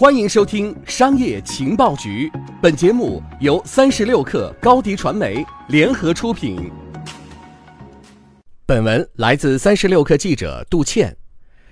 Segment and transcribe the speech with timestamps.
[0.00, 2.26] 欢迎收听《商业情报局》，
[2.62, 6.72] 本节目由三十六克高低传媒联合出品。
[8.64, 11.14] 本文来自三十六克记者杜倩。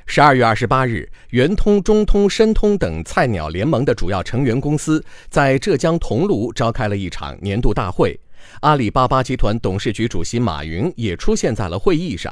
[0.04, 8.20] 十二月二十八日，圆通、中通、申通等菜鸟联盟的主要成员公司在浙江桐庐召开了一场年度大会。
[8.60, 12.30] 阿里巴巴集团董事局主席马云也出现在了会议上。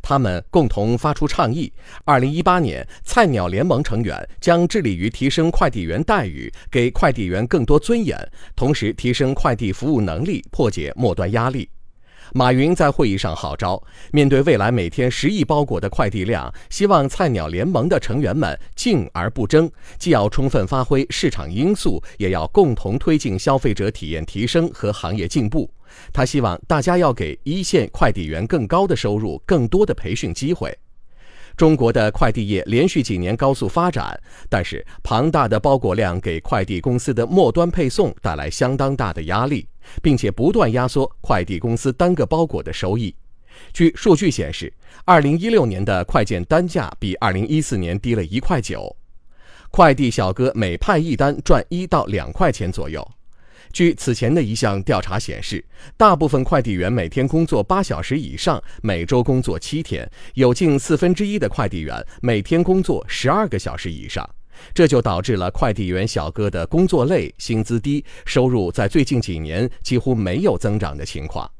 [0.00, 1.72] 他们共同发出倡议：，
[2.04, 8.18] 二零一八年，菜鸟联盟成员将致力于提升快递员待遇，给快递员更多尊严，
[8.56, 11.68] 同时提升快递服务能力，破解末端压力。
[12.34, 25.70] 马云在会议上号召，面对未来每天十亿包裹的快递量，希望菜鸟联盟的成员们静而不争，既要充分发挥市场因素，也要共同推进消费者体验提升和行业进步。
[26.10, 30.74] 他希望大家要给一线快递员更高的收入、更多的培训机会。
[31.56, 39.66] 中国的快递业连续几年高速发展，但是庞大的包裹量给快递公司的末端配送带来相当大的压力，
[40.02, 43.14] 并且不断压缩快递公司单个包裹的收益。
[43.72, 44.72] 据数据显示，
[45.04, 48.96] 二零一六年的快件单价比二零一四年低了一块九，
[49.70, 53.06] 快递小哥每派一单赚一到两块钱左右。
[53.72, 55.64] 据此前的一项调查显示，
[55.96, 64.28] 大部分快递员每天工作八小时以上，每周工作七天，有近四分之一的快递员每天工作十二个小时以上，
[64.74, 71.50] 这就导致了快递员小哥的工作累、薪资低、收入在最近几年几乎没有增长的情况。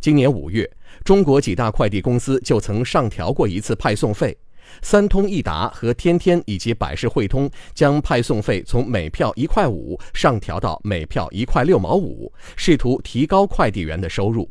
[0.00, 0.70] 今年五月，
[1.04, 4.36] 中国几大快递公司就曾上调过一次派送费。
[4.82, 14.50] 三通一达和天天以及百世汇通将派送费从每票一块五上调到每票一块六毛五，试图提高快递员的收入。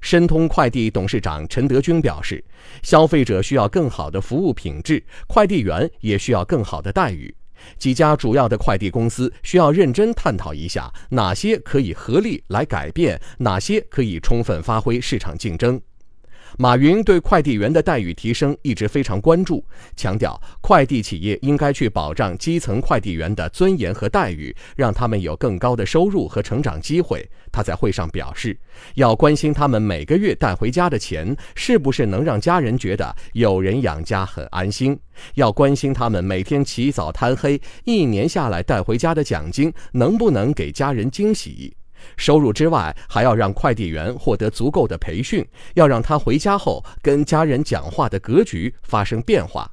[0.00, 2.44] 申通快递董事长陈德军表示，
[2.82, 7.34] 消费者需要更好的服务品质，快递员也需要更好的待遇。
[7.76, 15.80] 几家主要的快递公司需要认真探讨一下，哪些可以合力来改变，哪些可以充分发挥市场竞争。
[16.56, 19.64] 马云对快递员的待遇提升一直非常关注，
[19.96, 27.28] 强调快递企业应该去保障基层快递员的尊严和待遇，让他们有更高的收入和成长机会。
[27.50, 28.58] 他在会上表示，
[28.94, 34.98] 要关心他们每个月带回家的钱是不是能让家人觉得有人养家很安心，
[35.34, 41.77] 要关心他们每天起早贪黑，一年下来带回家的奖金能不能给家人惊喜。
[42.16, 49.70] 收入之外，还要让快递员获得足够的培训，要让他回家后跟家人讲话的格局发生变化。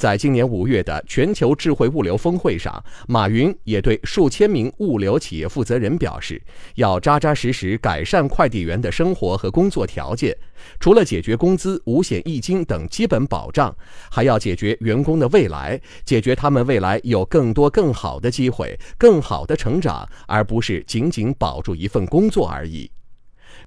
[0.00, 6.40] 在今年五月的全球智慧物流峰会上，马云也对数千名物流企业负责人表示，
[6.76, 10.34] 要扎扎实实改善快递员的生活和工作条件。
[10.78, 13.76] 除了解决工资、五险一金等基本保障，
[14.10, 22.90] 还要解决员工的未来，解决他们未来有更多更好的机会、更好的成长，而不是仅仅保住一份工作而已。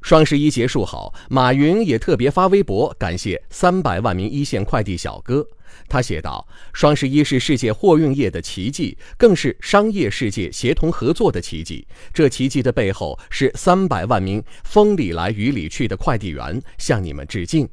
[0.01, 5.45] 双十一结束后，马云也特别发微博感谢三百万名一线快递小哥。
[5.87, 11.87] 他写道：“双十一是世界货运业的奇迹，更是商业世界协同合作的奇迹。
[12.13, 17.67] 这奇迹的背后是三百万名风里来雨里去的快递员，向你们致敬。”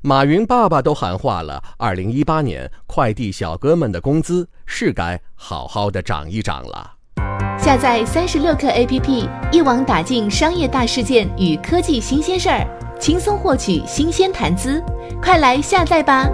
[0.00, 6.94] 马云爸爸都喊话了：二零一八年快递小哥们的工资是该好好的涨一涨了。
[7.58, 12.66] 下载三十六课 APP，一网打尽商业大事件与科技新鲜事儿，
[12.98, 14.82] 轻松获取新鲜谈资。
[15.20, 16.28] 快来下载吧！